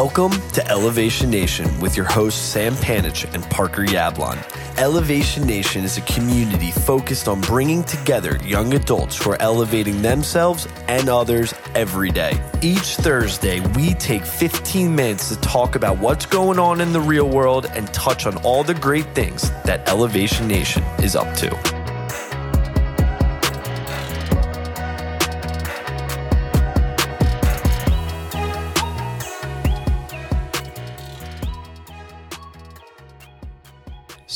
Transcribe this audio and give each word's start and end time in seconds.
Welcome 0.00 0.30
to 0.52 0.64
Elevation 0.70 1.28
Nation 1.28 1.80
with 1.80 1.96
your 1.96 2.06
hosts 2.06 2.40
Sam 2.40 2.74
Panich 2.74 3.28
and 3.34 3.42
Parker 3.50 3.82
Yablon. 3.82 4.38
Elevation 4.78 5.44
Nation 5.44 5.82
is 5.82 5.98
a 5.98 6.02
community 6.02 6.70
focused 6.70 7.26
on 7.26 7.40
bringing 7.40 7.82
together 7.82 8.38
young 8.44 8.74
adults 8.74 9.20
who 9.20 9.32
are 9.32 9.42
elevating 9.42 10.00
themselves 10.00 10.68
and 10.86 11.08
others 11.08 11.52
every 11.74 12.12
day. 12.12 12.40
Each 12.62 12.94
Thursday, 12.94 13.58
we 13.70 13.94
take 13.94 14.24
15 14.24 14.94
minutes 14.94 15.30
to 15.30 15.36
talk 15.40 15.74
about 15.74 15.98
what's 15.98 16.26
going 16.26 16.60
on 16.60 16.80
in 16.80 16.92
the 16.92 17.00
real 17.00 17.28
world 17.28 17.66
and 17.66 17.92
touch 17.92 18.24
on 18.24 18.36
all 18.44 18.62
the 18.62 18.74
great 18.74 19.16
things 19.16 19.50
that 19.64 19.88
Elevation 19.88 20.46
Nation 20.46 20.84
is 21.02 21.16
up 21.16 21.36
to. 21.38 21.77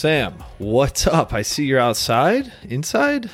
Sam, 0.03 0.43
what's 0.59 1.07
up? 1.07 1.33
I 1.33 1.43
see 1.43 1.65
you're 1.65 1.79
outside, 1.79 2.53
inside. 2.65 3.31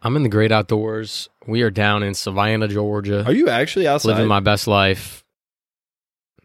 I'm 0.00 0.14
in 0.14 0.22
the 0.22 0.28
great 0.28 0.52
outdoors. 0.52 1.28
We 1.44 1.62
are 1.62 1.72
down 1.72 2.04
in 2.04 2.14
Savannah, 2.14 2.68
Georgia. 2.68 3.24
Are 3.24 3.32
you 3.32 3.48
actually 3.48 3.88
outside? 3.88 4.10
living 4.10 4.28
my 4.28 4.38
best 4.38 4.68
life? 4.68 5.24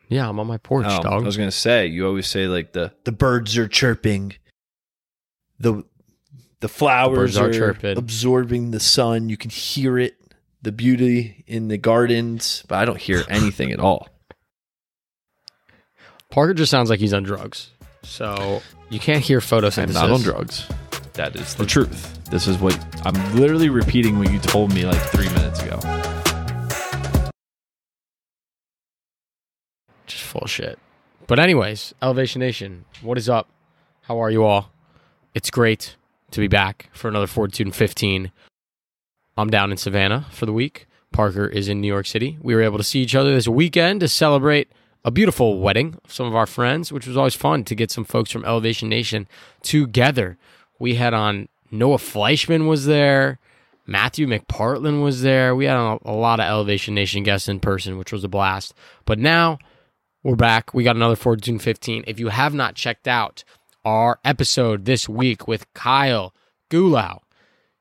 Yeah, 0.09 0.27
I'm 0.27 0.39
on 0.39 0.47
my 0.47 0.57
porch, 0.57 0.87
Oh, 0.89 1.03
dog. 1.03 1.21
I 1.21 1.23
was 1.23 1.37
gonna 1.37 1.51
say 1.51 1.85
you 1.85 2.07
always 2.07 2.25
say 2.25 2.47
like 2.47 2.71
the 2.73 2.93
the 3.03 3.11
birds 3.11 3.55
are 3.59 3.67
chirping, 3.67 4.33
the 5.59 5.83
the 6.59 6.67
flowers 6.67 7.35
birds 7.35 7.37
are 7.37 7.53
chirping. 7.53 7.99
absorbing 7.99 8.71
the 8.71 8.79
sun. 8.79 9.29
You 9.29 9.37
can 9.37 9.51
hear 9.51 9.99
it, 9.99 10.15
the 10.63 10.71
beauty 10.71 11.43
in 11.45 11.67
the 11.67 11.77
gardens, 11.77 12.63
but 12.67 12.79
I 12.79 12.85
don't 12.85 12.99
hear 12.99 13.23
anything 13.29 13.71
at 13.71 13.79
all. 13.79 14.09
Parker 16.31 16.55
just 16.55 16.71
sounds 16.71 16.89
like 16.89 16.99
he's 16.99 17.13
on 17.13 17.21
drugs. 17.21 17.69
So 18.03 18.61
you 18.89 18.99
can't 18.99 19.23
hear 19.23 19.39
photosynthesis. 19.39 19.87
I'm 19.87 19.93
not 19.93 20.11
on 20.11 20.21
drugs. 20.21 20.67
That 21.13 21.35
is 21.35 21.55
the 21.55 21.65
truth. 21.65 22.23
This 22.25 22.47
is 22.47 22.57
what 22.57 22.77
I'm 23.05 23.35
literally 23.35 23.69
repeating 23.69 24.17
what 24.17 24.31
you 24.31 24.39
told 24.39 24.73
me 24.73 24.85
like 24.85 25.01
three 25.01 25.29
minutes 25.29 25.61
ago. 25.61 25.79
Just 30.07 30.23
full 30.23 30.47
shit. 30.47 30.79
But 31.27 31.39
anyways, 31.39 31.93
Elevation 32.01 32.39
Nation, 32.39 32.85
what 33.01 33.17
is 33.17 33.29
up? 33.29 33.47
How 34.03 34.19
are 34.21 34.31
you 34.31 34.43
all? 34.43 34.71
It's 35.33 35.49
great 35.49 35.95
to 36.31 36.39
be 36.39 36.47
back 36.47 36.89
for 36.91 37.07
another 37.07 37.27
Fortitude 37.27 37.67
in 37.67 37.73
15. 37.73 38.31
I'm 39.37 39.49
down 39.49 39.71
in 39.71 39.77
Savannah 39.77 40.25
for 40.31 40.45
the 40.45 40.53
week. 40.53 40.87
Parker 41.11 41.45
is 41.45 41.67
in 41.67 41.81
New 41.81 41.87
York 41.87 42.05
City. 42.05 42.37
We 42.41 42.55
were 42.55 42.61
able 42.61 42.77
to 42.77 42.83
see 42.83 42.99
each 42.99 43.15
other 43.15 43.33
this 43.33 43.47
weekend 43.47 43.99
to 43.99 44.07
celebrate 44.07 44.71
a 45.03 45.11
beautiful 45.11 45.59
wedding 45.59 45.97
of 46.03 46.13
some 46.13 46.27
of 46.27 46.35
our 46.35 46.45
friends, 46.45 46.91
which 46.91 47.07
was 47.07 47.17
always 47.17 47.35
fun 47.35 47.63
to 47.65 47.75
get 47.75 47.91
some 47.91 48.05
folks 48.05 48.31
from 48.31 48.45
Elevation 48.45 48.89
Nation 48.89 49.27
together. 49.63 50.37
We 50.79 50.95
had 50.95 51.13
on 51.13 51.49
Noah 51.71 51.97
Fleischman 51.97 52.67
was 52.67 52.85
there, 52.85 53.39
Matthew 53.87 54.27
McPartland 54.27 55.03
was 55.03 55.21
there. 55.21 55.55
We 55.55 55.65
had 55.65 55.77
a, 55.77 55.99
a 56.05 56.13
lot 56.13 56.39
of 56.39 56.45
Elevation 56.45 56.95
Nation 56.95 57.23
guests 57.23 57.47
in 57.47 57.59
person, 57.59 57.97
which 57.97 58.11
was 58.11 58.23
a 58.23 58.29
blast. 58.29 58.73
But 59.05 59.19
now 59.19 59.57
we're 60.23 60.35
back. 60.35 60.73
We 60.73 60.83
got 60.83 60.95
another 60.95 61.15
Fortune 61.15 61.59
15. 61.59 62.05
If 62.07 62.19
you 62.19 62.29
have 62.29 62.53
not 62.53 62.75
checked 62.75 63.07
out 63.07 63.43
our 63.83 64.19
episode 64.23 64.85
this 64.85 65.09
week 65.09 65.47
with 65.47 65.71
Kyle 65.73 66.33
Gulau, 66.69 67.19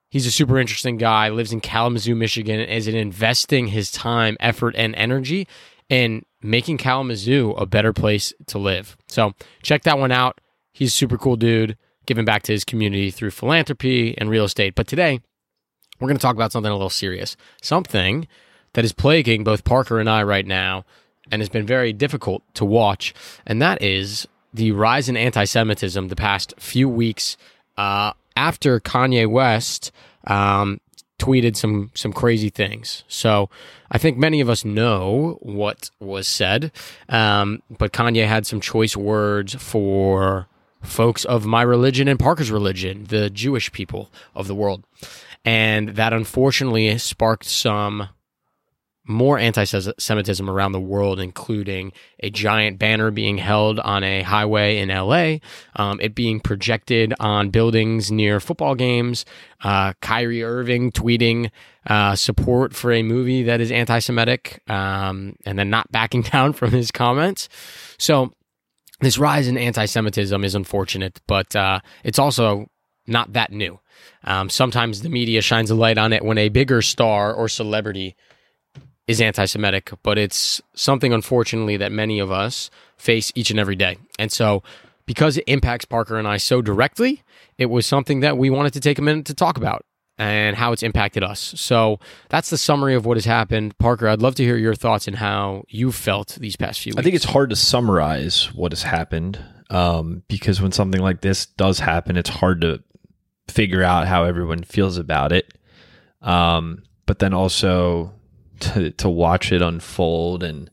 he's 0.09 0.27
a 0.27 0.31
super 0.31 0.59
interesting 0.59 0.97
guy, 0.97 1.29
lives 1.29 1.53
in 1.53 1.61
Kalamazoo, 1.61 2.15
Michigan, 2.15 2.61
and 2.61 2.71
is 2.71 2.89
investing 2.89 3.69
his 3.69 3.93
time, 3.93 4.37
effort, 4.41 4.75
and 4.77 4.95
energy 4.95 5.47
in 5.91 6.24
making 6.41 6.78
Kalamazoo 6.78 7.51
a 7.58 7.67
better 7.67 7.92
place 7.92 8.33
to 8.46 8.58
live. 8.58 8.96
So 9.08 9.34
check 9.62 9.83
that 9.83 9.98
one 9.98 10.12
out. 10.12 10.40
He's 10.73 10.89
a 10.89 10.92
super 10.92 11.18
cool 11.18 11.36
dude, 11.36 11.77
giving 12.06 12.24
back 12.24 12.45
to 12.45 12.52
his 12.52 12.64
community 12.64 13.11
through 13.11 13.33
philanthropy 13.33 14.17
and 14.17 14.30
real 14.30 14.45
estate. 14.45 14.74
But 14.74 14.86
today, 14.86 15.20
we're 16.00 16.08
going 16.08 16.17
to 16.17 16.23
talk 16.23 16.36
about 16.36 16.52
something 16.52 16.70
a 16.70 16.74
little 16.74 16.89
serious, 16.89 17.36
something 17.61 18.27
that 18.73 18.84
is 18.84 18.92
plaguing 18.92 19.45
both 19.45 19.64
Parker 19.64 19.98
and 19.98 20.08
I 20.08 20.23
right 20.23 20.46
now 20.46 20.84
and 21.30 21.42
has 21.42 21.48
been 21.48 21.67
very 21.67 21.92
difficult 21.92 22.42
to 22.55 22.64
watch. 22.64 23.12
And 23.46 23.61
that 23.61 23.83
is 23.83 24.27
the 24.55 24.73
rise 24.73 25.08
in 25.08 25.17
anti 25.17 25.45
Semitism 25.45 26.08
the 26.08 26.17
past 26.17 26.55
few 26.58 26.89
weeks 26.89 27.36
uh, 27.77 28.12
after 28.36 28.80
Kanye 28.80 29.29
West 29.29 29.92
um, 30.27 30.80
tweeted 31.20 31.57
some 31.57 31.91
some 31.95 32.13
crazy 32.13 32.51
things. 32.51 33.05
So 33.07 33.48
I 33.91 33.98
think 33.98 34.17
many 34.19 34.41
of 34.41 34.48
us 34.48 34.64
know 34.64 35.39
what 35.41 35.91
was 36.01 36.27
said, 36.27 36.73
um, 37.08 37.63
but 37.70 37.92
Kanye 37.92 38.27
had 38.27 38.47
some 38.47 38.61
choice 38.61 38.97
words 38.97 39.55
for 39.55 40.48
folks 40.83 41.25
of 41.25 41.45
my 41.45 41.63
religion 41.63 42.09
and 42.09 42.19
Parker's 42.19 42.51
religion, 42.51 43.05
the 43.05 43.30
Jewish 43.30 43.70
people 43.70 44.11
of 44.35 44.47
the 44.47 44.55
world, 44.55 44.85
and 45.45 45.91
that 45.91 46.13
unfortunately 46.13 46.97
sparked 46.98 47.45
some 47.45 48.09
more 49.11 49.39
anti-Semitism 49.39 50.48
around 50.48 50.73
the 50.73 50.81
world, 50.81 51.21
including 51.21 51.93
a 52.21 52.31
giant 52.31 52.79
banner 52.79 53.11
being 53.11 53.39
held 53.39 53.79
on 53.81 54.05
a 54.05 54.23
highway 54.23 54.79
in 54.79 54.89
LA, 54.89 55.39
um, 55.77 56.01
it 56.01 56.15
being 56.15 56.41
projected 56.41 57.13
on 57.21 57.51
buildings 57.51 58.11
near 58.11 58.41
football 58.41 58.75
games, 58.75 59.25
uh, 59.63 59.93
Kyrie 60.01 60.43
Irving 60.43 60.93
tweeting 60.93 61.51
uh, 61.87 62.15
support 62.15 62.75
for 62.75 62.93
a 62.93 63.03
movie 63.03 63.43
that 63.43 63.61
is 63.61 63.71
anti-Semitic, 63.71 64.63
um, 64.69 65.35
and 65.45 65.59
then 65.59 65.69
not 65.71 65.91
backing 65.91 66.23
down 66.33 66.53
from 66.53 66.71
his 66.71 66.91
comments. 66.91 67.48
So 67.98 68.33
this 69.01 69.19
rise 69.19 69.48
in 69.48 69.59
anti-Semitism 69.59 70.45
is 70.45 70.55
unfortunate, 70.55 71.21
but 71.27 71.55
uh, 71.57 71.81
it's 72.05 72.19
also 72.19 72.67
not 73.07 73.33
that 73.33 73.51
new. 73.51 73.81
Um, 74.25 74.48
sometimes 74.48 75.03
the 75.03 75.09
media 75.09 75.42
shines 75.42 75.71
a 75.71 75.75
light 75.75 75.98
on 75.98 76.13
it 76.13 76.25
when 76.25 76.39
a 76.39 76.48
bigger 76.48 76.81
star 76.81 77.35
or 77.35 77.48
celebrity 77.48 78.15
is 79.11 79.21
anti 79.21 79.45
Semitic, 79.45 79.91
but 80.05 80.19
it's 80.19 80.63
something, 80.75 81.13
unfortunately, 81.13 81.77
that 81.77 81.91
many 81.91 82.21
of 82.21 82.31
us 82.31 82.71
face 82.97 83.33
each 83.35 83.51
and 83.51 83.59
every 83.59 83.75
day. 83.75 83.98
And 84.21 84.31
so, 84.31 84.63
because 85.05 85.37
it 85.37 85.45
impacts 85.48 85.85
Parker 85.85 86.17
and 86.17 86.29
I 86.29 86.37
so 86.37 86.63
directly, 86.63 87.25
it 87.59 87.67
was 87.67 87.87
something 87.87 88.21
that 88.21 88.39
we 88.39 88.51
wanted 88.51 88.73
to 88.75 88.81
take 88.81 89.01
a 89.01 89.03
minute 89.03 89.27
to 89.27 89.35
talk 89.35 89.57
about 89.57 89.85
and 90.17 90.55
how 90.55 90.71
it's 90.73 90.85
impacted 90.85 91.25
us. 91.25 91.55
So, 91.57 91.98
that's 92.29 92.51
the 92.51 92.57
summary 92.57 92.95
of 92.95 93.05
what 93.05 93.17
has 93.17 93.25
happened. 93.25 93.77
Parker, 93.79 94.07
I'd 94.07 94.23
love 94.23 94.37
to 94.37 94.45
hear 94.45 94.57
your 94.57 94.77
thoughts 94.77 95.09
and 95.09 95.17
how 95.17 95.65
you 95.69 95.91
felt 95.91 96.39
these 96.41 96.55
past 96.55 96.81
few 96.81 96.92
weeks. 96.92 97.01
I 97.01 97.03
think 97.03 97.17
it's 97.17 97.25
hard 97.25 97.51
to 97.51 97.57
summarize 97.57 98.55
what 98.55 98.71
has 98.71 98.85
happened 98.85 99.45
um, 99.71 100.23
because 100.29 100.63
when 100.63 100.71
something 100.71 101.01
like 101.01 101.21
this 101.21 101.47
does 101.47 101.81
happen, 101.81 102.17
it's 102.17 102.31
hard 102.31 102.61
to 102.61 102.81
figure 103.48 103.83
out 103.83 104.07
how 104.07 104.23
everyone 104.23 104.63
feels 104.63 104.98
about 104.98 105.33
it. 105.33 105.53
Um, 106.23 106.85
but 107.07 107.19
then 107.19 107.35
also 107.35 108.13
to 108.61 108.91
to 108.91 109.09
watch 109.09 109.53
it 109.53 109.63
unfold 109.63 110.43
and 110.43 110.71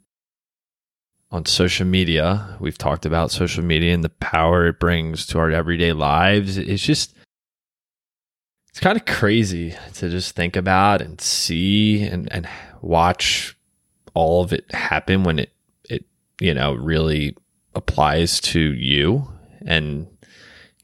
on 1.31 1.45
social 1.45 1.85
media. 1.85 2.57
We've 2.59 2.77
talked 2.77 3.05
about 3.05 3.31
social 3.31 3.63
media 3.63 3.93
and 3.93 4.03
the 4.03 4.09
power 4.09 4.67
it 4.67 4.79
brings 4.79 5.25
to 5.27 5.39
our 5.39 5.51
everyday 5.51 5.93
lives. 5.93 6.57
It's 6.57 6.83
just 6.83 7.13
it's 8.69 8.79
kind 8.79 8.97
of 8.97 9.05
crazy 9.05 9.75
to 9.95 10.09
just 10.09 10.35
think 10.35 10.55
about 10.55 11.01
and 11.01 11.19
see 11.19 12.03
and 12.03 12.31
and 12.31 12.47
watch 12.81 13.57
all 14.13 14.43
of 14.43 14.53
it 14.53 14.71
happen 14.73 15.23
when 15.23 15.39
it 15.39 15.51
it 15.89 16.05
you 16.39 16.53
know 16.53 16.73
really 16.73 17.35
applies 17.75 18.39
to 18.41 18.59
you. 18.59 19.27
And 19.65 20.07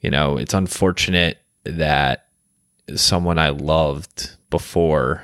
you 0.02 0.10
know 0.10 0.38
it's 0.38 0.54
unfortunate 0.54 1.38
that 1.64 2.28
someone 2.96 3.40
I 3.40 3.50
loved 3.50 4.36
before 4.50 5.24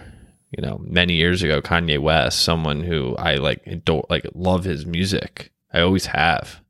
you 0.52 0.62
know, 0.62 0.80
many 0.84 1.14
years 1.14 1.44
ago, 1.44 1.62
Kanye 1.62 2.00
West, 2.00 2.42
someone 2.42 2.82
who 2.82 3.16
I 3.18 3.36
like 3.36 3.66
adore, 3.68 4.06
like 4.10 4.26
love 4.34 4.64
his 4.64 4.86
music. 4.86 5.52
I 5.72 5.82
always 5.82 6.08
have. 6.08 6.62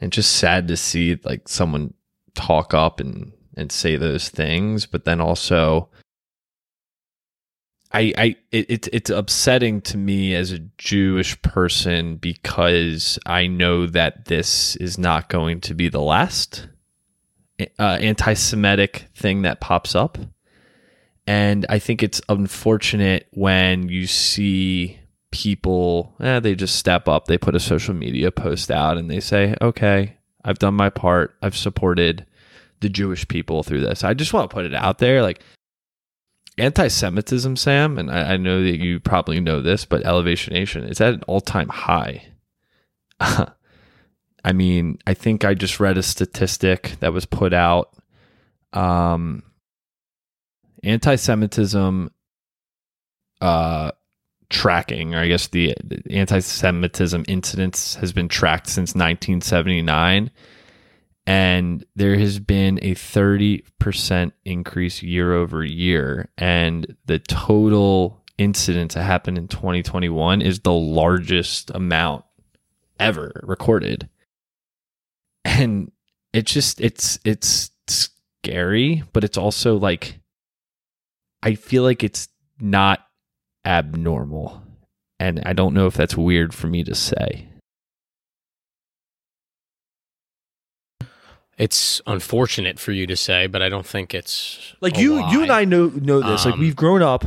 And 0.00 0.12
just 0.12 0.32
sad 0.36 0.68
to 0.68 0.76
see 0.76 1.18
like 1.24 1.48
someone 1.48 1.94
talk 2.34 2.74
up 2.74 3.00
and 3.00 3.32
and 3.56 3.70
say 3.70 3.96
those 3.96 4.28
things, 4.28 4.86
but 4.86 5.04
then 5.04 5.20
also 5.20 5.90
I 7.92 8.12
I 8.16 8.36
it, 8.50 8.70
it 8.70 8.88
it's 8.92 9.10
upsetting 9.10 9.80
to 9.82 9.96
me 9.96 10.34
as 10.34 10.52
a 10.52 10.60
Jewish 10.78 11.40
person 11.42 12.16
because 12.16 13.18
I 13.26 13.46
know 13.46 13.86
that 13.86 14.26
this 14.26 14.76
is 14.76 14.96
not 14.98 15.28
going 15.28 15.60
to 15.62 15.74
be 15.74 15.88
the 15.88 16.00
last 16.00 16.68
uh, 17.78 17.82
anti-Semitic 18.00 19.08
thing 19.14 19.42
that 19.42 19.60
pops 19.60 19.94
up 19.94 20.18
and 21.26 21.66
I 21.68 21.78
think 21.78 22.02
it's 22.02 22.20
unfortunate 22.28 23.28
when 23.32 23.88
you 23.88 24.06
see 24.06 24.98
people, 25.30 26.14
eh, 26.20 26.40
they 26.40 26.54
just 26.54 26.76
step 26.76 27.08
up, 27.08 27.26
they 27.26 27.38
put 27.38 27.54
a 27.54 27.60
social 27.60 27.94
media 27.94 28.30
post 28.30 28.70
out 28.70 28.96
and 28.96 29.10
they 29.10 29.20
say, 29.20 29.56
okay, 29.60 30.16
I've 30.44 30.58
done 30.58 30.74
my 30.74 30.90
part. 30.90 31.34
I've 31.42 31.56
supported 31.56 32.26
the 32.80 32.88
Jewish 32.88 33.26
people 33.28 33.62
through 33.62 33.80
this. 33.80 34.04
I 34.04 34.14
just 34.14 34.32
want 34.32 34.50
to 34.50 34.54
put 34.54 34.66
it 34.66 34.74
out 34.74 34.98
there. 34.98 35.22
Like, 35.22 35.42
anti 36.58 36.88
Semitism, 36.88 37.56
Sam, 37.56 37.98
and 37.98 38.10
I, 38.10 38.34
I, 38.34 38.36
know 38.36 38.62
that 38.62 38.78
you 38.78 39.00
probably 39.00 39.40
know 39.40 39.62
this, 39.62 39.84
but 39.84 40.04
Elevation 40.04 40.52
Nation 40.52 40.84
is 40.84 41.00
at 41.00 41.14
an 41.14 41.22
all 41.26 41.40
time 41.40 41.68
high. 41.68 42.26
I 43.20 44.52
mean, 44.52 44.98
I 45.06 45.14
think 45.14 45.44
I 45.44 45.54
just 45.54 45.80
read 45.80 45.96
a 45.96 46.02
statistic 46.02 46.96
that 47.00 47.12
was 47.12 47.26
put 47.26 47.52
out. 47.52 47.94
Um, 48.72 49.44
anti-Semitism 50.82 52.10
uh, 53.40 53.90
tracking, 54.50 55.14
or 55.14 55.20
I 55.20 55.28
guess 55.28 55.48
the, 55.48 55.74
the 55.82 56.02
anti-Semitism 56.10 57.24
incidents 57.28 57.94
has 57.96 58.12
been 58.12 58.28
tracked 58.28 58.68
since 58.68 58.90
1979, 58.90 60.30
and 61.26 61.86
there 61.94 62.18
has 62.18 62.38
been 62.38 62.78
a 62.82 62.94
30% 62.94 64.32
increase 64.44 65.02
year 65.02 65.34
over 65.34 65.64
year, 65.64 66.28
and 66.36 66.96
the 67.06 67.18
total 67.18 68.22
incidents 68.38 68.94
that 68.94 69.04
happened 69.04 69.38
in 69.38 69.48
2021 69.48 70.42
is 70.42 70.60
the 70.60 70.72
largest 70.72 71.70
amount 71.74 72.24
ever 72.98 73.40
recorded. 73.44 74.08
And 75.44 75.92
it 76.32 76.46
just 76.46 76.80
it's 76.80 77.18
it's 77.24 77.70
scary 77.88 79.02
but 79.12 79.22
it's 79.24 79.36
also 79.36 79.76
like 79.76 80.18
i 81.42 81.54
feel 81.54 81.82
like 81.82 82.02
it's 82.04 82.28
not 82.60 83.06
abnormal 83.64 84.62
and 85.20 85.40
i 85.44 85.52
don't 85.52 85.74
know 85.74 85.86
if 85.86 85.94
that's 85.94 86.16
weird 86.16 86.54
for 86.54 86.66
me 86.66 86.82
to 86.84 86.94
say 86.94 87.48
It's 91.58 92.00
unfortunate 92.06 92.78
for 92.80 92.92
you 92.92 93.06
to 93.06 93.16
say, 93.16 93.46
but 93.46 93.62
I 93.62 93.68
don't 93.68 93.86
think 93.86 94.14
it's 94.14 94.74
like 94.80 94.96
a 94.96 95.00
you 95.00 95.20
lie. 95.20 95.30
you 95.32 95.42
and 95.42 95.52
I 95.52 95.64
know 95.64 95.88
know 95.88 96.20
this. 96.20 96.44
like 96.44 96.54
Um, 96.54 96.60
we've 96.60 96.74
grown 96.74 97.02
up, 97.02 97.24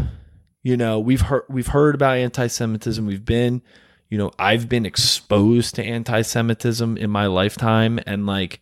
you 0.63 0.75
know, 0.75 0.99
we've 0.99 1.21
heard 1.21 1.43
we've 1.47 1.67
heard 1.67 1.95
about 1.95 2.17
anti-Semitism. 2.17 3.05
We've 3.05 3.23
been, 3.23 3.61
you 4.09 4.17
know, 4.17 4.31
I've 4.39 4.67
been 4.67 4.85
exposed 4.85 5.75
to 5.75 5.83
anti-Semitism 5.83 6.97
in 6.97 7.09
my 7.11 7.27
lifetime, 7.27 7.99
and 8.07 8.25
like, 8.25 8.61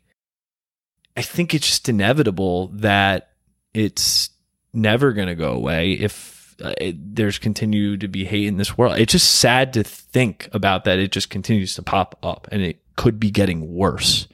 I 1.15 1.21
think 1.21 1.53
it's 1.53 1.65
just 1.67 1.89
inevitable 1.89 2.67
that 2.73 3.29
it's 3.73 4.29
never 4.73 5.13
going 5.13 5.27
to 5.27 5.35
go 5.35 5.53
away 5.53 5.93
if 5.93 6.55
uh, 6.63 6.73
it, 6.79 7.15
there's 7.15 7.37
continue 7.37 7.97
to 7.97 8.07
be 8.07 8.25
hate 8.25 8.47
in 8.47 8.57
this 8.57 8.77
world. 8.77 8.97
It's 8.97 9.11
just 9.11 9.35
sad 9.35 9.73
to 9.73 9.83
think 9.83 10.49
about 10.53 10.83
that. 10.85 10.99
It 10.99 11.11
just 11.11 11.29
continues 11.29 11.75
to 11.75 11.81
pop 11.81 12.17
up, 12.23 12.47
and 12.51 12.61
it 12.61 12.79
could 12.95 13.19
be 13.19 13.31
getting 13.31 13.73
worse. 13.73 14.27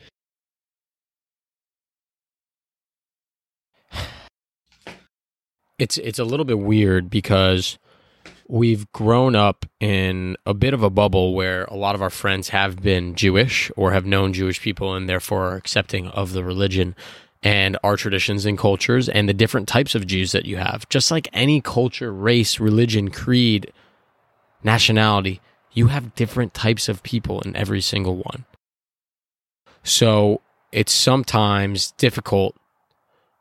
it's 5.80 5.98
it's 5.98 6.20
a 6.20 6.26
little 6.26 6.46
bit 6.46 6.60
weird 6.60 7.10
because 7.10 7.80
we've 8.48 8.92
grown 8.92 9.36
up 9.36 9.66
in 9.80 10.36
a 10.46 10.54
bit 10.54 10.74
of 10.74 10.84
a 10.84 10.90
bubble 10.90 11.34
where 11.34 11.64
a 11.66 11.76
lot 11.76 11.96
of 11.96 12.02
our 12.02 12.10
friends 12.10 12.50
have 12.50 12.82
been 12.82 13.16
Jewish 13.16 13.72
or 13.78 13.94
have 13.94 14.06
known 14.06 14.34
Jewish 14.34 14.62
people 14.62 14.94
and 14.94 15.08
therefore 15.08 15.52
are 15.52 15.56
accepting 15.56 16.08
of 16.08 16.34
the 16.34 16.44
religion 16.44 16.96
and 17.42 17.78
our 17.84 17.96
traditions 17.96 18.46
and 18.46 18.58
cultures 18.58 19.08
and 19.08 19.30
the 19.30 19.34
different 19.34 19.68
types 19.68 19.96
of 19.96 20.06
Jews 20.06 20.32
that 20.34 20.46
you 20.46 20.58
have. 20.58 20.88
Just 20.90 21.12
like 21.12 21.30
any 21.34 21.62
culture, 21.62 22.12
race, 22.12 22.60
religion, 22.60 23.10
creed, 23.12 23.72
nationality, 24.64 25.42
you 25.72 25.88
have 25.88 26.16
different 26.16 26.54
types 26.54 26.90
of 26.90 27.04
people 27.04 27.42
in 27.42 27.56
every 27.56 27.82
single 27.82 28.18
one. 28.18 28.46
So 29.84 30.42
it's 30.72 30.92
sometimes 30.92 31.92
difficult 31.92 32.56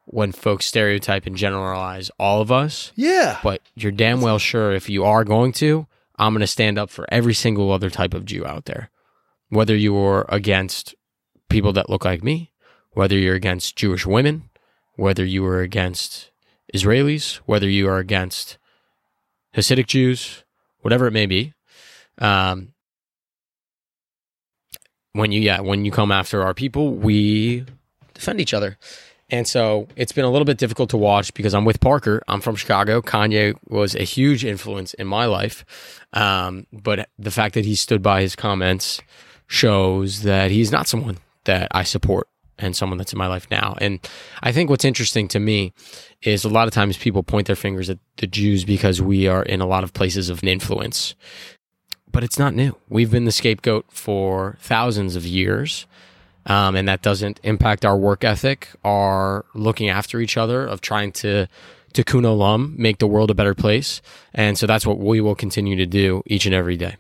when 0.05 0.33
folks 0.33 0.67
stereotype 0.67 1.27
and 1.27 1.37
generalize 1.37 2.11
all 2.19 2.41
of 2.41 2.51
us, 2.51 2.93
Yeah, 2.95 3.39
but 3.43 3.61
you're 3.75 3.93
damn 3.93 4.23
well 4.23 4.39
sure 4.39 4.73
if 4.73 4.89
you 4.89 5.05
are 5.05 5.25
going 5.25 5.53
to, 5.55 5.87
I'm 6.17 6.33
going 6.33 6.41
to 6.41 6.47
stand 6.47 6.79
up 6.79 6.89
for 6.89 7.07
every 7.13 7.35
single 7.35 7.71
other 7.71 7.91
type 7.91 8.15
of 8.15 8.25
Jew 8.25 8.47
out 8.47 8.65
there. 8.65 8.91
Whether 9.51 9.77
you're 9.77 10.25
against 10.29 10.95
people 11.51 11.73
that 11.75 11.91
look 11.91 12.05
like 12.05 12.23
me, 12.23 12.53
whether 12.99 13.17
you're 13.17 13.37
against 13.37 13.77
Jewish 13.77 14.05
women, 14.05 14.51
whether 14.97 15.25
you 15.25 15.47
are 15.47 15.61
against 15.61 16.33
Israelis, 16.75 17.37
whether 17.47 17.71
you 17.71 17.89
are 17.89 17.99
against 17.99 18.59
Hasidic 19.55 19.87
Jews, 19.87 20.43
whatever 20.81 21.07
it 21.07 21.13
may 21.13 21.27
be. 21.27 21.55
Um, 22.19 22.73
when 25.13 25.31
you 25.31 25.41
yeah, 25.41 25.61
when 25.61 25.85
you 25.85 25.93
come 25.93 26.11
after 26.11 26.43
our 26.43 26.55
people, 26.55 26.93
we 26.93 27.65
defend 28.15 28.41
each 28.41 28.53
other. 28.53 28.77
And 29.31 29.47
so 29.47 29.87
it's 29.95 30.11
been 30.11 30.25
a 30.25 30.31
little 30.31 30.45
bit 30.45 30.59
difficult 30.59 30.91
to 30.91 30.97
watch 30.97 31.33
because 31.35 31.55
I'm 31.55 31.65
with 31.65 31.79
Parker. 31.79 32.21
I'm 32.27 32.41
from 32.41 32.57
Chicago. 32.57 33.01
Kanye 33.01 33.55
was 33.69 33.95
a 33.95 34.03
huge 34.03 34.45
influence 34.45 34.93
in 34.95 35.07
my 35.07 35.27
life. 35.27 35.65
Um, 36.15 36.67
but 36.73 37.09
the 37.17 37.31
fact 37.31 37.55
that 37.55 37.65
he 37.65 37.77
stood 37.77 38.03
by 38.03 38.23
his 38.23 38.35
comments 38.35 39.01
shows 39.47 40.23
that 40.23 40.51
he's 40.51 40.73
not 40.73 40.89
someone 40.89 41.19
that 41.45 41.69
I 41.71 41.85
support 41.85 42.27
and 42.59 42.77
someone 42.77 42.99
that's 42.99 43.13
in 43.13 43.19
my 43.19 43.27
life 43.27 43.47
now. 43.51 43.77
And 43.81 44.01
I 44.43 44.53
think 44.53 44.71
what's 44.71 44.85
interesting 44.85 45.29
to 45.29 45.41
me 45.41 45.73
is 46.23 46.45
a 46.45 46.49
lot 46.49 46.69
of 46.69 46.75
times 46.75 46.97
people 46.97 47.23
point 47.23 47.47
their 47.47 47.57
fingers 47.57 47.89
at 47.89 47.99
the 48.17 48.27
Jews 48.27 48.65
because 48.65 49.01
we 49.01 49.27
are 49.27 49.43
in 49.43 49.61
a 49.61 49.67
lot 49.67 49.85
of 49.85 49.93
places 49.93 50.29
of 50.29 50.43
influence. 50.43 51.15
But 52.11 52.25
it's 52.25 52.39
not 52.39 52.55
new. 52.55 52.77
We've 52.89 53.11
been 53.11 53.27
the 53.27 53.33
scapegoat 53.33 53.87
for 53.91 54.57
thousands 54.61 55.15
of 55.15 55.27
years. 55.27 55.87
Um, 56.47 56.77
and 56.77 56.89
that 56.89 57.03
doesn't 57.03 57.41
impact 57.43 57.85
our 57.85 57.97
work 57.97 58.25
ethic, 58.25 58.71
our 58.83 59.45
looking 59.55 59.91
after 59.91 60.19
each 60.19 60.39
other, 60.39 60.67
of 60.67 60.81
trying 60.81 61.13
to 61.13 61.47
tikkun 61.93 62.23
olam, 62.23 62.77
make 62.79 62.99
the 62.99 63.07
world 63.07 63.31
a 63.31 63.35
better 63.35 63.55
place. 63.55 64.01
And 64.33 64.57
so 64.57 64.67
that's 64.67 64.87
what 64.87 64.99
we 64.99 65.21
will 65.21 65.35
continue 65.35 65.77
to 65.77 65.85
do 65.85 66.23
each 66.27 66.47
and 66.47 66.55
every 66.55 66.79
day. 66.79 66.97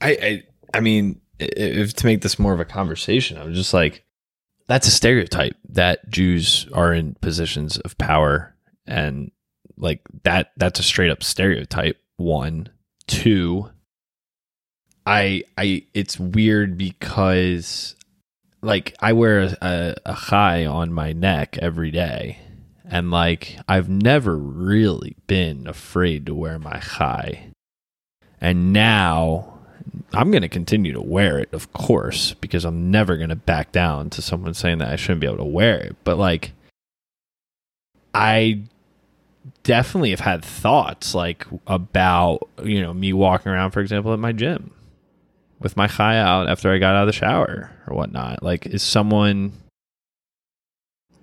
I, 0.00 0.10
I 0.10 0.42
I 0.74 0.80
mean, 0.80 1.20
if 1.38 1.94
to 1.94 2.06
make 2.06 2.22
this 2.22 2.38
more 2.38 2.52
of 2.52 2.60
a 2.60 2.64
conversation, 2.64 3.38
I'm 3.38 3.54
just 3.54 3.72
like, 3.72 4.04
that's 4.70 4.86
a 4.86 4.92
stereotype 4.92 5.56
that 5.70 6.08
Jews 6.08 6.68
are 6.72 6.94
in 6.94 7.14
positions 7.20 7.76
of 7.78 7.98
power, 7.98 8.54
and 8.86 9.32
like 9.76 10.00
that 10.22 10.52
that's 10.56 10.78
a 10.78 10.84
straight 10.84 11.10
up 11.10 11.24
stereotype. 11.24 11.98
One, 12.16 12.68
two. 13.08 13.70
I 15.04 15.42
I 15.58 15.86
it's 15.92 16.20
weird 16.20 16.78
because 16.78 17.96
like 18.62 18.94
I 19.00 19.12
wear 19.12 19.40
a, 19.40 19.56
a, 19.60 19.94
a 20.06 20.14
chai 20.14 20.66
on 20.66 20.92
my 20.92 21.12
neck 21.12 21.58
every 21.60 21.90
day. 21.90 22.38
And 22.84 23.10
like 23.10 23.56
I've 23.68 23.88
never 23.88 24.36
really 24.36 25.16
been 25.26 25.66
afraid 25.66 26.26
to 26.26 26.34
wear 26.34 26.58
my 26.58 26.78
chai. 26.78 27.52
And 28.40 28.72
now 28.72 29.59
I'm 30.12 30.30
going 30.30 30.42
to 30.42 30.48
continue 30.48 30.92
to 30.92 31.02
wear 31.02 31.38
it, 31.38 31.52
of 31.52 31.72
course, 31.72 32.34
because 32.34 32.64
I'm 32.64 32.90
never 32.90 33.16
going 33.16 33.30
to 33.30 33.36
back 33.36 33.72
down 33.72 34.10
to 34.10 34.22
someone 34.22 34.54
saying 34.54 34.78
that 34.78 34.88
I 34.88 34.96
shouldn't 34.96 35.20
be 35.20 35.26
able 35.26 35.38
to 35.38 35.44
wear 35.44 35.78
it. 35.78 35.96
But 36.04 36.18
like, 36.18 36.52
I 38.14 38.62
definitely 39.62 40.10
have 40.10 40.20
had 40.20 40.44
thoughts 40.44 41.14
like 41.14 41.46
about, 41.66 42.48
you 42.62 42.82
know, 42.82 42.92
me 42.92 43.12
walking 43.12 43.52
around, 43.52 43.70
for 43.70 43.80
example, 43.80 44.12
at 44.12 44.18
my 44.18 44.32
gym 44.32 44.72
with 45.60 45.76
my 45.76 45.86
chai 45.86 46.16
out 46.16 46.48
after 46.48 46.72
I 46.72 46.78
got 46.78 46.94
out 46.94 47.02
of 47.02 47.06
the 47.06 47.12
shower 47.12 47.70
or 47.86 47.96
whatnot. 47.96 48.42
Like, 48.42 48.66
is 48.66 48.82
someone 48.82 49.52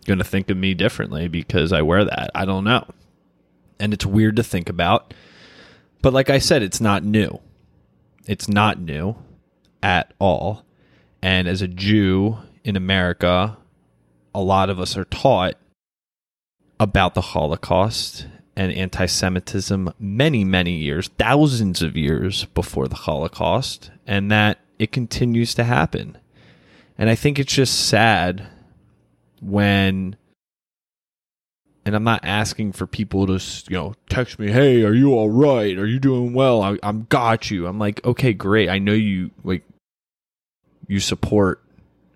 going 0.06 0.20
to 0.20 0.26
think 0.26 0.50
of 0.50 0.58
me 0.58 0.74
differently 0.74 1.28
because 1.28 1.74
I 1.74 1.82
wear 1.82 2.06
that? 2.06 2.32
I 2.34 2.46
don't 2.46 2.64
know. 2.64 2.86
And 3.80 3.94
it's 3.94 4.06
weird 4.06 4.38
to 4.38 4.44
think 4.44 4.70
about. 4.70 5.14
But 6.02 6.14
like 6.14 6.30
I 6.30 6.40
said, 6.40 6.62
it's 6.64 6.80
not 6.80 7.04
new. 7.04 7.40
It's 8.28 8.50
not 8.50 8.80
new 8.80 9.16
at 9.82 10.14
all. 10.20 10.66
And 11.22 11.48
as 11.48 11.62
a 11.62 11.68
Jew 11.68 12.38
in 12.64 12.76
America, 12.76 13.58
a 14.36 14.42
lot 14.42 14.70
of 14.70 14.80
us 14.80 14.98
are 14.98 15.06
taught 15.06 15.56
about 16.80 17.16
the 17.16 17.22
Holocaust 17.22 18.28
and 18.56 18.72
anti 18.72 19.06
Semitism 19.06 19.94
many, 20.00 20.44
many 20.44 20.74
years, 20.74 21.10
thousands 21.18 21.82
of 21.82 21.96
years 21.96 22.46
before 22.46 22.88
the 22.88 22.96
Holocaust, 22.96 23.92
and 24.06 24.32
that 24.32 24.60
it 24.78 24.92
continues 24.92 25.54
to 25.56 25.64
happen. 25.64 26.18
And 26.98 27.10
I 27.10 27.16
think 27.16 27.40
it's 27.40 27.54
just 27.54 27.88
sad 27.88 28.48
when 29.42 30.16
and 31.88 31.96
I'm 31.96 32.04
not 32.04 32.20
asking 32.24 32.74
for 32.74 32.86
people 32.86 33.26
to, 33.28 33.40
you 33.70 33.78
know, 33.78 33.96
text 34.10 34.38
me, 34.40 34.52
"Hey, 34.52 34.84
are 34.84 34.94
you 34.94 35.14
all 35.14 35.30
right? 35.30 35.78
Are 35.78 35.86
you 35.86 36.00
doing 36.00 36.34
well? 36.34 36.62
I, 36.62 36.78
I'm 36.84 37.08
got 37.08 37.50
you." 37.50 37.66
I'm 37.66 37.80
like, 37.80 38.04
"Okay, 38.04 38.34
great. 38.34 38.68
I 38.68 38.78
know 38.78 38.92
you 38.92 39.32
like 39.46 39.64
you 40.86 41.00
support, 41.00 41.64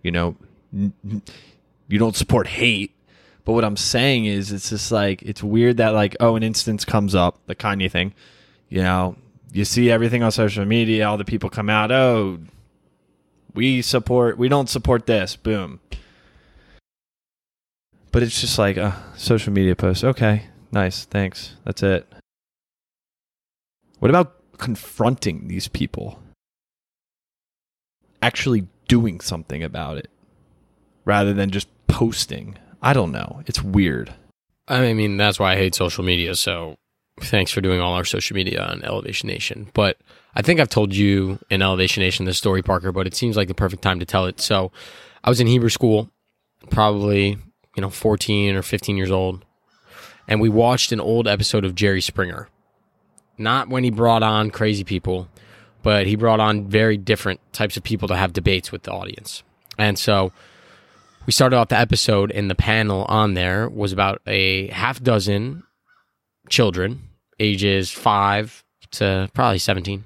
you 0.04 0.12
know, 0.12 0.36
you 0.74 1.98
don't 1.98 2.18
support 2.18 2.48
hate." 2.48 2.94
But 3.46 3.54
what 3.54 3.64
I'm 3.64 3.78
saying 3.78 4.26
is, 4.26 4.52
it's 4.52 4.70
just 4.70 4.92
like 4.92 5.22
it's 5.22 5.42
weird 5.42 5.78
that 5.78 5.94
like, 5.94 6.18
oh, 6.20 6.36
an 6.36 6.44
instance 6.44 6.84
comes 6.84 7.16
up, 7.16 7.40
the 7.46 7.56
Kanye 7.56 7.90
thing, 7.90 8.14
you 8.68 8.84
know, 8.84 9.16
you 9.54 9.64
see 9.64 9.90
everything 9.90 10.22
on 10.22 10.34
social 10.34 10.66
media, 10.66 11.08
all 11.08 11.18
the 11.18 11.24
people 11.24 11.50
come 11.50 11.70
out, 11.70 11.94
oh, 11.94 12.40
we 13.54 13.82
support, 13.82 14.38
we 14.38 14.50
don't 14.50 14.70
support 14.70 15.06
this, 15.06 15.38
boom. 15.38 15.80
But 18.12 18.24
it's 18.24 18.42
just 18.42 18.60
like 18.60 18.78
a 18.78 19.02
social 19.16 19.54
media 19.54 19.76
post. 19.76 20.04
Okay, 20.04 20.44
nice, 20.72 21.06
thanks. 21.06 21.56
That's 21.66 21.84
it. 21.84 22.12
What 24.00 24.10
about 24.10 24.36
confronting 24.58 25.48
these 25.48 25.68
people? 25.68 26.20
actually 28.22 28.68
doing 28.88 29.20
something 29.20 29.64
about 29.64 29.98
it 29.98 30.10
rather 31.06 31.34
than 31.34 31.50
just 31.50 31.68
posting. 31.88 32.58
I 32.82 32.94
don't 32.94 33.12
know. 33.12 33.42
It's 33.48 33.64
weird. 33.64 34.14
I 34.68 34.94
mean, 34.94 35.18
that's 35.18 35.40
why 35.40 35.54
I 35.54 35.58
hate 35.58 35.76
social 35.76 36.04
media. 36.04 36.36
So 36.36 36.76
thanks 37.20 37.52
for 37.52 37.62
doing 37.62 37.80
all 37.80 37.94
our 37.94 38.06
social 38.06 38.36
media 38.36 38.64
on 38.64 38.84
Elevation 38.84 39.28
Nation. 39.28 39.70
But 39.74 39.98
I 40.36 40.42
think 40.42 40.60
I've 40.60 40.70
told 40.70 40.94
you 40.94 41.40
in 41.50 41.62
Elevation 41.62 42.02
Nation 42.02 42.26
this 42.26 42.38
story, 42.38 42.62
Parker, 42.62 42.92
but 42.92 43.08
it 43.08 43.16
seems 43.16 43.36
like 43.36 43.48
the 43.48 43.54
perfect 43.54 43.82
time 43.82 44.00
to 44.00 44.06
tell 44.06 44.26
it. 44.26 44.40
So 44.40 44.72
I 45.24 45.30
was 45.30 45.40
in 45.40 45.48
Hebrew 45.48 45.70
school, 45.70 46.10
probably, 46.70 47.38
you 47.76 47.82
know, 47.82 47.90
14 47.90 48.56
or 48.56 48.62
15 48.62 48.98
years 48.98 49.12
old. 49.12 49.46
And 50.28 50.40
we 50.40 50.50
watched 50.50 50.92
an 50.92 51.00
old 51.00 51.28
episode 51.28 51.66
of 51.66 51.76
Jerry 51.76 52.02
Springer. 52.02 52.50
Not 53.38 53.70
when 53.70 53.84
he 53.84 53.90
brought 53.90 54.24
on 54.24 54.52
crazy 54.52 54.84
people, 54.84 55.28
but 55.84 56.06
he 56.06 56.16
brought 56.16 56.40
on 56.40 56.68
very 56.68 56.98
different 56.98 57.40
types 57.54 57.76
of 57.76 57.84
people 57.84 58.08
to 58.08 58.16
have 58.16 58.34
debates 58.34 58.72
with 58.72 58.84
the 58.84 58.92
audience. 58.92 59.44
And 59.78 59.98
so 59.98 60.32
we 61.26 61.34
started 61.34 61.56
off 61.56 61.70
the 61.70 61.80
episode, 61.80 62.32
and 62.32 62.50
the 62.50 62.56
panel 62.56 63.06
on 63.06 63.34
there 63.34 63.70
was 63.70 63.92
about 63.92 64.22
a 64.28 64.68
half 64.68 65.02
dozen 65.02 65.64
children, 66.50 67.10
ages 67.40 67.92
five 67.92 68.64
to 68.92 69.30
probably 69.34 69.60
17. 69.60 70.06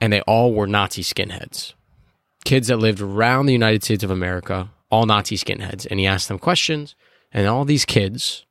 And 0.00 0.12
they 0.12 0.20
all 0.22 0.52
were 0.52 0.66
Nazi 0.66 1.02
skinheads. 1.02 1.74
Kids 2.44 2.68
that 2.68 2.76
lived 2.76 3.00
around 3.00 3.46
the 3.46 3.52
United 3.52 3.82
States 3.82 4.04
of 4.04 4.10
America, 4.10 4.70
all 4.90 5.06
Nazi 5.06 5.36
skinheads. 5.36 5.86
And 5.90 6.00
he 6.00 6.06
asked 6.06 6.28
them 6.28 6.38
questions, 6.38 6.94
and 7.32 7.46
all 7.46 7.64
these 7.64 7.84
kids, 7.84 8.46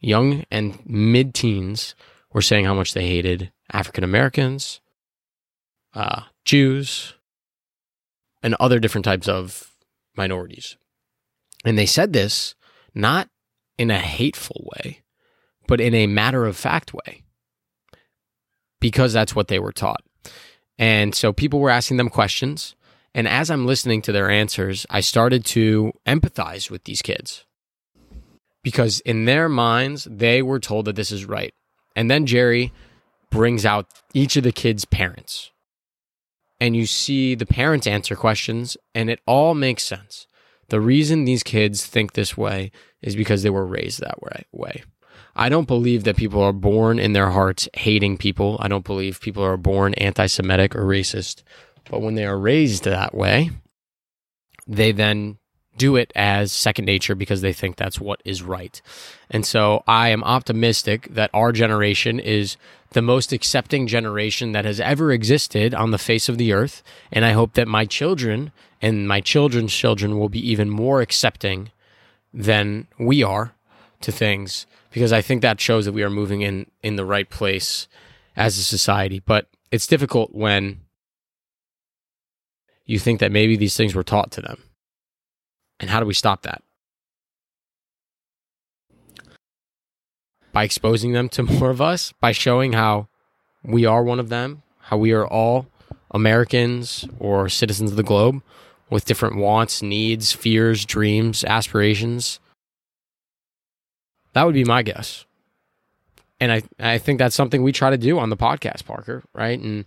young 0.00 0.44
and 0.50 0.78
mid 0.86 1.34
teens, 1.34 1.94
were 2.32 2.42
saying 2.42 2.64
how 2.64 2.74
much 2.74 2.94
they 2.94 3.06
hated 3.06 3.52
African 3.72 4.04
Americans, 4.04 4.80
uh, 5.94 6.22
Jews, 6.44 7.14
and 8.42 8.54
other 8.60 8.78
different 8.78 9.04
types 9.04 9.28
of 9.28 9.72
minorities. 10.16 10.76
And 11.64 11.78
they 11.78 11.86
said 11.86 12.12
this 12.12 12.54
not 12.94 13.28
in 13.76 13.90
a 13.90 13.98
hateful 13.98 14.70
way, 14.76 15.02
but 15.66 15.80
in 15.80 15.94
a 15.94 16.06
matter 16.06 16.46
of 16.46 16.56
fact 16.56 16.92
way, 16.92 17.22
because 18.80 19.12
that's 19.12 19.34
what 19.34 19.48
they 19.48 19.58
were 19.58 19.72
taught. 19.72 20.02
And 20.78 21.14
so 21.14 21.32
people 21.32 21.60
were 21.60 21.70
asking 21.70 21.96
them 21.96 22.08
questions. 22.08 22.76
And 23.14 23.26
as 23.26 23.50
I'm 23.50 23.66
listening 23.66 24.02
to 24.02 24.12
their 24.12 24.30
answers, 24.30 24.86
I 24.90 25.00
started 25.00 25.44
to 25.46 25.92
empathize 26.06 26.70
with 26.70 26.84
these 26.84 27.02
kids 27.02 27.44
because 28.62 29.00
in 29.00 29.24
their 29.24 29.48
minds, 29.48 30.06
they 30.10 30.42
were 30.42 30.60
told 30.60 30.84
that 30.84 30.96
this 30.96 31.10
is 31.10 31.24
right. 31.24 31.54
And 31.96 32.10
then 32.10 32.26
Jerry 32.26 32.72
brings 33.30 33.64
out 33.64 33.86
each 34.14 34.36
of 34.36 34.44
the 34.44 34.52
kids' 34.52 34.84
parents. 34.84 35.50
And 36.60 36.76
you 36.76 36.86
see 36.86 37.34
the 37.34 37.46
parents 37.46 37.86
answer 37.86 38.16
questions, 38.16 38.76
and 38.94 39.08
it 39.08 39.20
all 39.26 39.54
makes 39.54 39.84
sense. 39.84 40.26
The 40.68 40.80
reason 40.80 41.24
these 41.24 41.42
kids 41.42 41.86
think 41.86 42.12
this 42.12 42.36
way 42.36 42.70
is 43.00 43.16
because 43.16 43.42
they 43.42 43.50
were 43.50 43.66
raised 43.66 44.00
that 44.00 44.20
way. 44.52 44.82
I 45.34 45.48
don't 45.48 45.68
believe 45.68 46.04
that 46.04 46.16
people 46.16 46.42
are 46.42 46.52
born 46.52 46.98
in 46.98 47.12
their 47.12 47.30
hearts 47.30 47.68
hating 47.74 48.18
people. 48.18 48.56
I 48.60 48.68
don't 48.68 48.84
believe 48.84 49.20
people 49.20 49.44
are 49.44 49.56
born 49.56 49.94
anti 49.94 50.26
Semitic 50.26 50.74
or 50.74 50.82
racist. 50.82 51.42
But 51.90 52.00
when 52.00 52.14
they 52.14 52.26
are 52.26 52.38
raised 52.38 52.84
that 52.84 53.14
way, 53.14 53.50
they 54.66 54.92
then 54.92 55.38
do 55.76 55.96
it 55.96 56.12
as 56.14 56.52
second 56.52 56.84
nature 56.84 57.14
because 57.14 57.40
they 57.40 57.52
think 57.52 57.76
that's 57.76 58.00
what 58.00 58.20
is 58.24 58.42
right. 58.42 58.82
And 59.30 59.46
so 59.46 59.84
I 59.86 60.08
am 60.08 60.24
optimistic 60.24 61.06
that 61.10 61.30
our 61.32 61.52
generation 61.52 62.18
is 62.18 62.56
the 62.90 63.02
most 63.02 63.32
accepting 63.32 63.86
generation 63.86 64.52
that 64.52 64.64
has 64.64 64.80
ever 64.80 65.12
existed 65.12 65.74
on 65.74 65.90
the 65.90 65.98
face 65.98 66.28
of 66.28 66.36
the 66.36 66.52
earth. 66.52 66.82
And 67.12 67.24
I 67.24 67.32
hope 67.32 67.54
that 67.54 67.68
my 67.68 67.84
children 67.84 68.50
and 68.82 69.08
my 69.08 69.20
children's 69.20 69.72
children 69.72 70.18
will 70.18 70.28
be 70.28 70.50
even 70.50 70.68
more 70.68 71.00
accepting 71.00 71.70
than 72.34 72.86
we 72.98 73.22
are 73.22 73.54
to 74.00 74.12
things 74.12 74.66
because 74.90 75.12
I 75.12 75.22
think 75.22 75.42
that 75.42 75.60
shows 75.60 75.84
that 75.84 75.92
we 75.92 76.02
are 76.02 76.10
moving 76.10 76.42
in 76.42 76.66
in 76.82 76.96
the 76.96 77.04
right 77.04 77.28
place 77.28 77.88
as 78.36 78.58
a 78.58 78.62
society. 78.62 79.20
But 79.20 79.46
it's 79.70 79.86
difficult 79.86 80.34
when 80.34 80.80
you 82.88 82.98
think 82.98 83.20
that 83.20 83.30
maybe 83.30 83.54
these 83.54 83.76
things 83.76 83.94
were 83.94 84.02
taught 84.02 84.32
to 84.32 84.40
them. 84.40 84.64
And 85.78 85.90
how 85.90 86.00
do 86.00 86.06
we 86.06 86.14
stop 86.14 86.42
that? 86.42 86.62
By 90.52 90.64
exposing 90.64 91.12
them 91.12 91.28
to 91.28 91.42
more 91.44 91.70
of 91.70 91.80
us, 91.80 92.12
by 92.20 92.32
showing 92.32 92.72
how 92.72 93.06
we 93.62 93.84
are 93.84 94.02
one 94.02 94.18
of 94.18 94.30
them, 94.30 94.62
how 94.80 94.96
we 94.96 95.12
are 95.12 95.26
all 95.26 95.66
Americans 96.10 97.06
or 97.20 97.48
citizens 97.50 97.90
of 97.90 97.96
the 97.96 98.02
globe 98.02 98.42
with 98.88 99.04
different 99.04 99.36
wants, 99.36 99.82
needs, 99.82 100.32
fears, 100.32 100.86
dreams, 100.86 101.44
aspirations. 101.44 102.40
That 104.32 104.44
would 104.44 104.54
be 104.54 104.64
my 104.64 104.82
guess. 104.82 105.26
And 106.40 106.50
I, 106.50 106.62
I 106.78 106.96
think 106.96 107.18
that's 107.18 107.36
something 107.36 107.62
we 107.62 107.72
try 107.72 107.90
to 107.90 107.98
do 107.98 108.18
on 108.18 108.30
the 108.30 108.36
podcast, 108.36 108.86
Parker, 108.86 109.24
right? 109.34 109.60
And 109.60 109.86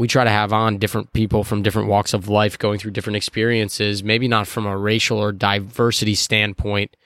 we 0.00 0.08
try 0.08 0.24
to 0.24 0.30
have 0.30 0.50
on 0.50 0.78
different 0.78 1.12
people 1.12 1.44
from 1.44 1.62
different 1.62 1.86
walks 1.86 2.14
of 2.14 2.26
life 2.26 2.58
going 2.58 2.78
through 2.78 2.90
different 2.90 3.18
experiences, 3.18 4.02
maybe 4.02 4.28
not 4.28 4.46
from 4.46 4.64
a 4.64 4.74
racial 4.74 5.18
or 5.18 5.30
diversity 5.30 6.14
standpoint 6.14 6.96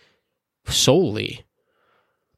solely, 0.68 1.44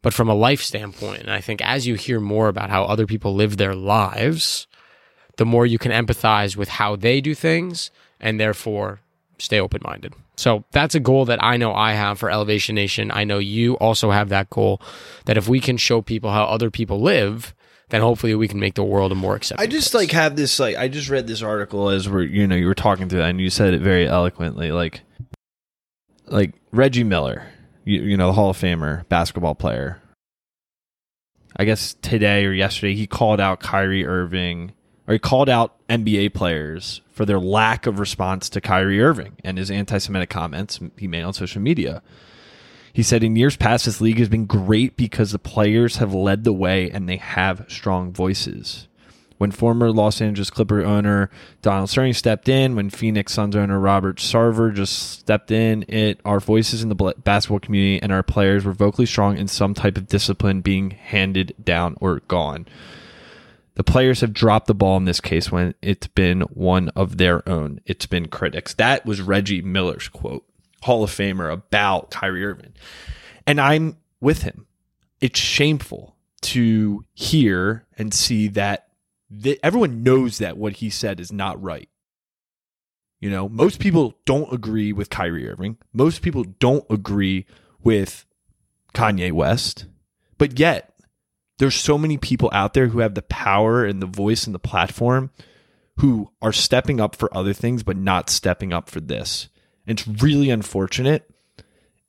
but 0.00 0.14
from 0.14 0.30
a 0.30 0.34
life 0.34 0.62
standpoint. 0.62 1.20
And 1.20 1.30
I 1.30 1.42
think 1.42 1.60
as 1.60 1.86
you 1.86 1.94
hear 1.94 2.20
more 2.20 2.48
about 2.48 2.70
how 2.70 2.84
other 2.84 3.06
people 3.06 3.34
live 3.34 3.58
their 3.58 3.74
lives, 3.74 4.66
the 5.36 5.44
more 5.44 5.66
you 5.66 5.76
can 5.76 5.92
empathize 5.92 6.56
with 6.56 6.70
how 6.70 6.96
they 6.96 7.20
do 7.20 7.34
things 7.34 7.90
and 8.18 8.40
therefore 8.40 9.00
stay 9.36 9.60
open 9.60 9.82
minded. 9.84 10.14
So 10.36 10.64
that's 10.70 10.94
a 10.94 11.00
goal 11.00 11.26
that 11.26 11.44
I 11.44 11.58
know 11.58 11.74
I 11.74 11.92
have 11.92 12.18
for 12.18 12.30
Elevation 12.30 12.74
Nation. 12.74 13.10
I 13.10 13.24
know 13.24 13.38
you 13.38 13.74
also 13.74 14.10
have 14.10 14.30
that 14.30 14.48
goal 14.48 14.80
that 15.26 15.36
if 15.36 15.50
we 15.50 15.60
can 15.60 15.76
show 15.76 16.00
people 16.00 16.30
how 16.30 16.44
other 16.44 16.70
people 16.70 17.02
live, 17.02 17.54
then 17.90 18.00
hopefully 18.00 18.34
we 18.34 18.48
can 18.48 18.58
make 18.58 18.74
the 18.74 18.84
world 18.84 19.12
a 19.12 19.14
more 19.14 19.36
accepting. 19.36 19.62
I 19.62 19.66
just 19.66 19.92
place. 19.92 20.04
like 20.04 20.12
have 20.12 20.36
this 20.36 20.58
like 20.58 20.76
I 20.76 20.88
just 20.88 21.08
read 21.08 21.26
this 21.26 21.42
article 21.42 21.88
as 21.88 22.08
we're 22.08 22.22
you 22.22 22.46
know 22.46 22.56
you 22.56 22.66
were 22.66 22.74
talking 22.74 23.08
through 23.08 23.20
that 23.20 23.30
and 23.30 23.40
you 23.40 23.50
said 23.50 23.74
it 23.74 23.80
very 23.80 24.08
eloquently 24.08 24.72
like 24.72 25.02
like 26.26 26.54
Reggie 26.72 27.04
Miller, 27.04 27.46
you, 27.84 28.02
you 28.02 28.16
know 28.16 28.26
the 28.26 28.32
Hall 28.32 28.50
of 28.50 28.58
Famer 28.58 29.08
basketball 29.08 29.54
player. 29.54 30.00
I 31.58 31.64
guess 31.64 31.94
today 32.02 32.44
or 32.44 32.52
yesterday 32.52 32.94
he 32.94 33.06
called 33.06 33.40
out 33.40 33.60
Kyrie 33.60 34.04
Irving 34.04 34.72
or 35.08 35.14
he 35.14 35.18
called 35.18 35.48
out 35.48 35.74
NBA 35.88 36.34
players 36.34 37.00
for 37.12 37.24
their 37.24 37.40
lack 37.40 37.86
of 37.86 37.98
response 37.98 38.50
to 38.50 38.60
Kyrie 38.60 39.00
Irving 39.00 39.36
and 39.42 39.56
his 39.56 39.70
anti-Semitic 39.70 40.28
comments 40.28 40.80
he 40.98 41.06
made 41.06 41.22
on 41.22 41.32
social 41.32 41.62
media. 41.62 42.02
He 42.96 43.02
said, 43.02 43.22
in 43.22 43.36
years 43.36 43.58
past, 43.58 43.84
this 43.84 44.00
league 44.00 44.18
has 44.20 44.30
been 44.30 44.46
great 44.46 44.96
because 44.96 45.30
the 45.30 45.38
players 45.38 45.96
have 45.96 46.14
led 46.14 46.44
the 46.44 46.52
way 46.54 46.90
and 46.90 47.06
they 47.06 47.18
have 47.18 47.66
strong 47.68 48.10
voices. 48.10 48.88
When 49.36 49.50
former 49.50 49.92
Los 49.92 50.22
Angeles 50.22 50.48
Clipper 50.48 50.82
owner 50.82 51.28
Donald 51.60 51.90
Sterling 51.90 52.14
stepped 52.14 52.48
in, 52.48 52.74
when 52.74 52.88
Phoenix 52.88 53.34
Suns 53.34 53.54
owner 53.54 53.78
Robert 53.78 54.16
Sarver 54.16 54.72
just 54.72 55.20
stepped 55.20 55.50
in, 55.50 55.84
it 55.88 56.22
our 56.24 56.40
voices 56.40 56.82
in 56.82 56.88
the 56.88 57.14
basketball 57.22 57.60
community 57.60 58.00
and 58.02 58.12
our 58.12 58.22
players 58.22 58.64
were 58.64 58.72
vocally 58.72 59.04
strong 59.04 59.36
in 59.36 59.46
some 59.46 59.74
type 59.74 59.98
of 59.98 60.08
discipline 60.08 60.62
being 60.62 60.92
handed 60.92 61.54
down 61.62 61.98
or 62.00 62.20
gone. 62.20 62.66
The 63.74 63.84
players 63.84 64.22
have 64.22 64.32
dropped 64.32 64.68
the 64.68 64.74
ball 64.74 64.96
in 64.96 65.04
this 65.04 65.20
case 65.20 65.52
when 65.52 65.74
it's 65.82 66.06
been 66.06 66.40
one 66.44 66.88
of 66.96 67.18
their 67.18 67.46
own. 67.46 67.82
It's 67.84 68.06
been 68.06 68.28
critics. 68.28 68.72
That 68.72 69.04
was 69.04 69.20
Reggie 69.20 69.60
Miller's 69.60 70.08
quote. 70.08 70.46
Hall 70.82 71.04
of 71.04 71.10
Famer 71.10 71.52
about 71.52 72.10
Kyrie 72.10 72.44
Irving. 72.44 72.74
And 73.46 73.60
I'm 73.60 73.96
with 74.20 74.42
him. 74.42 74.66
It's 75.20 75.38
shameful 75.38 76.16
to 76.42 77.04
hear 77.14 77.86
and 77.98 78.12
see 78.12 78.48
that 78.48 78.88
th- 79.42 79.58
everyone 79.62 80.02
knows 80.02 80.38
that 80.38 80.56
what 80.56 80.74
he 80.74 80.90
said 80.90 81.20
is 81.20 81.32
not 81.32 81.60
right. 81.62 81.88
You 83.20 83.30
know, 83.30 83.48
most 83.48 83.80
people 83.80 84.14
don't 84.26 84.52
agree 84.52 84.92
with 84.92 85.10
Kyrie 85.10 85.48
Irving. 85.48 85.78
Most 85.92 86.22
people 86.22 86.44
don't 86.44 86.84
agree 86.90 87.46
with 87.82 88.26
Kanye 88.94 89.32
West. 89.32 89.86
But 90.38 90.58
yet, 90.58 90.94
there's 91.58 91.74
so 91.74 91.96
many 91.96 92.18
people 92.18 92.50
out 92.52 92.74
there 92.74 92.88
who 92.88 92.98
have 92.98 93.14
the 93.14 93.22
power 93.22 93.84
and 93.84 94.02
the 94.02 94.06
voice 94.06 94.46
and 94.46 94.54
the 94.54 94.60
platform 94.60 95.30
who 96.00 96.30
are 96.42 96.52
stepping 96.52 97.00
up 97.00 97.16
for 97.16 97.34
other 97.34 97.54
things, 97.54 97.82
but 97.82 97.96
not 97.96 98.28
stepping 98.28 98.72
up 98.72 98.90
for 98.90 99.00
this. 99.00 99.48
It's 99.86 100.06
really 100.06 100.50
unfortunate. 100.50 101.30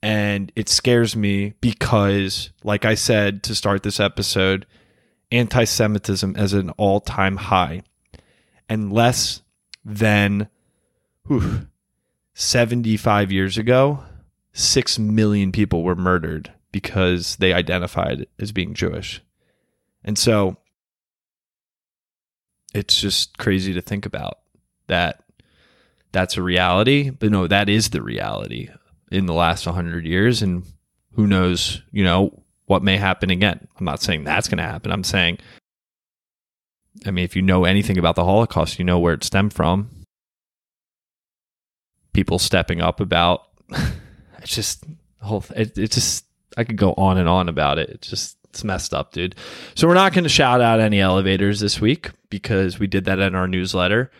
And 0.02 0.52
it 0.54 0.68
scares 0.68 1.16
me 1.16 1.54
because, 1.60 2.50
like 2.62 2.84
I 2.84 2.94
said 2.94 3.42
to 3.44 3.54
start 3.54 3.82
this 3.82 3.98
episode, 3.98 4.66
anti 5.32 5.64
Semitism 5.64 6.36
is 6.36 6.54
at 6.54 6.64
an 6.64 6.70
all 6.70 7.00
time 7.00 7.36
high. 7.36 7.82
And 8.68 8.92
less 8.92 9.42
than 9.84 10.48
whew, 11.26 11.66
75 12.34 13.32
years 13.32 13.58
ago, 13.58 14.04
6 14.52 14.98
million 14.98 15.52
people 15.52 15.82
were 15.82 15.96
murdered 15.96 16.52
because 16.70 17.36
they 17.36 17.52
identified 17.52 18.26
as 18.38 18.52
being 18.52 18.74
Jewish. 18.74 19.22
And 20.04 20.18
so 20.18 20.56
it's 22.74 23.00
just 23.00 23.38
crazy 23.38 23.72
to 23.74 23.80
think 23.80 24.06
about 24.06 24.38
that 24.86 25.22
that's 26.12 26.36
a 26.36 26.42
reality. 26.42 27.10
But 27.10 27.30
no, 27.30 27.46
that 27.46 27.68
is 27.68 27.90
the 27.90 28.02
reality 28.02 28.68
in 29.10 29.26
the 29.26 29.34
last 29.34 29.66
100 29.66 30.06
years. 30.06 30.42
And 30.42 30.64
who 31.14 31.26
knows, 31.26 31.82
you 31.90 32.04
know, 32.04 32.42
what 32.66 32.82
may 32.82 32.96
happen 32.96 33.30
again. 33.30 33.66
I'm 33.78 33.84
not 33.84 34.02
saying 34.02 34.24
that's 34.24 34.48
going 34.48 34.58
to 34.58 34.64
happen. 34.64 34.92
I'm 34.92 35.04
saying, 35.04 35.38
I 37.06 37.10
mean, 37.10 37.24
if 37.24 37.36
you 37.36 37.42
know 37.42 37.64
anything 37.64 37.98
about 37.98 38.16
the 38.16 38.24
Holocaust, 38.24 38.78
you 38.78 38.84
know 38.84 38.98
where 38.98 39.14
it 39.14 39.24
stemmed 39.24 39.52
from. 39.52 39.90
People 42.12 42.38
stepping 42.38 42.80
up 42.80 43.00
about 43.00 43.44
it's 44.38 44.54
just 44.54 44.84
whole 45.20 45.44
it, 45.54 45.78
it 45.78 45.92
just 45.92 46.24
I 46.56 46.64
could 46.64 46.76
go 46.76 46.94
on 46.94 47.18
and 47.18 47.28
on 47.28 47.48
about 47.48 47.78
it. 47.78 47.90
It's 47.90 48.08
just 48.08 48.36
it's 48.50 48.64
messed 48.64 48.92
up, 48.92 49.12
dude. 49.12 49.36
So 49.74 49.86
we're 49.86 49.94
not 49.94 50.12
going 50.12 50.24
to 50.24 50.30
shout 50.30 50.60
out 50.60 50.80
any 50.80 51.00
elevators 51.00 51.60
this 51.60 51.80
week 51.80 52.10
because 52.30 52.78
we 52.78 52.86
did 52.86 53.04
that 53.04 53.18
in 53.20 53.34
our 53.34 53.46
newsletter. 53.46 54.10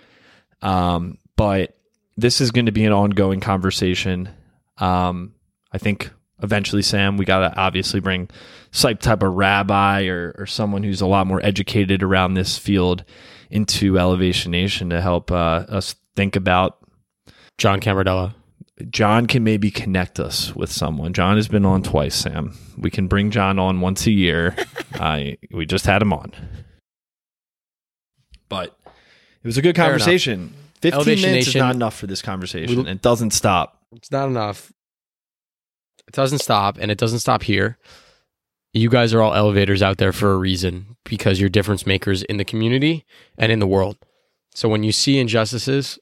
Um, 0.63 1.19
but 1.37 1.78
this 2.19 2.41
is 2.41 2.51
going 2.51 2.67
to 2.67 2.73
be 2.73 2.85
an 2.85 2.93
ongoing 2.93 3.39
conversation. 3.39 4.29
Um, 4.79 5.35
I 5.73 5.79
think 5.79 6.11
eventually, 6.43 6.83
Sam, 6.83 7.17
we 7.17 7.25
got 7.25 7.49
to 7.49 7.57
obviously 7.57 8.01
bring 8.01 8.29
some 8.73 8.97
type 8.97 9.23
of 9.23 9.35
rabbi 9.35 10.07
or, 10.07 10.35
or 10.37 10.45
someone 10.45 10.83
who's 10.83 11.01
a 11.01 11.07
lot 11.07 11.29
more 11.29 11.41
educated 11.45 12.03
around 12.03 12.35
this 12.35 12.59
field 12.59 13.05
into 13.51 13.97
Elevation 13.97 14.51
Nation 14.51 14.91
to 14.91 15.01
help 15.01 15.31
uh, 15.31 15.65
us 15.69 15.95
think 16.17 16.35
about. 16.35 16.79
John 17.57 17.81
Camardella. 17.81 18.35
John 18.91 19.27
can 19.27 19.43
maybe 19.43 19.71
connect 19.71 20.21
us 20.21 20.55
with 20.55 20.71
someone. 20.71 21.13
John 21.13 21.37
has 21.37 21.49
been 21.49 21.65
on 21.65 21.83
twice, 21.83 22.15
Sam. 22.15 22.57
We 22.77 22.91
can 22.91 23.07
bring 23.07 23.31
John 23.31 23.59
on 23.59 23.81
once 23.81 24.07
a 24.07 24.13
year. 24.13 24.57
I 24.95 25.39
we 25.53 25.67
just 25.67 25.87
had 25.87 26.03
him 26.03 26.13
on. 26.13 26.33
But 28.49 28.77
it 28.87 29.47
was 29.47 29.59
a 29.59 29.63
good 29.63 29.75
Fair 29.77 29.97
enough. 29.97 30.07
Conversation. 30.81 30.93
15 30.93 30.93
Elevation 30.95 31.31
minutes 31.31 31.47
Nation- 31.47 31.59
is 31.59 31.63
not 31.63 31.75
enough 31.75 31.97
for 31.97 32.07
this 32.07 32.23
conversation. 32.23 32.85
We- 32.85 32.91
it 32.91 33.03
doesn't 33.03 33.33
stop. 33.33 33.83
It's 33.93 34.11
not 34.11 34.29
enough. 34.29 34.73
It 36.07 36.15
doesn't 36.15 36.39
stop, 36.39 36.79
and 36.79 36.91
it 36.91 36.99
doesn't 36.99 37.19
stop 37.19 37.43
here. 37.43 37.79
You 38.73 38.89
guys 38.89 39.13
are 39.15 39.21
all 39.21 39.35
elevators 39.35 39.83
out 39.83 39.99
there 39.99 40.13
for 40.13 40.33
a 40.33 40.37
reason 40.37 40.97
because 41.05 41.41
you're 41.41 41.49
difference 41.49 41.87
makers 41.87 42.23
in 42.23 42.37
the 42.37 42.45
community 42.45 43.05
and 43.37 43.51
in 43.51 43.59
the 43.59 43.67
world. 43.67 43.97
So 44.55 44.69
when 44.69 44.83
you 44.83 44.93
see 44.93 45.19
injustices 45.19 45.99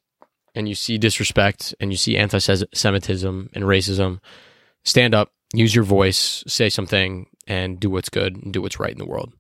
and 0.54 0.68
you 0.68 0.74
see 0.74 0.98
disrespect 0.98 1.74
and 1.80 1.90
you 1.90 1.96
see 1.96 2.16
anti 2.16 2.38
Semitism 2.38 3.50
and 3.52 3.64
racism, 3.64 4.20
stand 4.84 5.14
up, 5.14 5.30
use 5.54 5.74
your 5.74 5.84
voice, 5.84 6.42
say 6.46 6.68
something, 6.68 7.26
and 7.46 7.78
do 7.78 7.88
what's 7.90 8.08
good 8.08 8.36
and 8.36 8.52
do 8.52 8.60
what's 8.62 8.80
right 8.80 8.92
in 8.92 8.98
the 8.98 9.06
world. 9.06 9.32